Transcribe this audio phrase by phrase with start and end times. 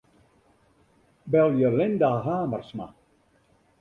[1.35, 2.93] Belje Linda Hamersma.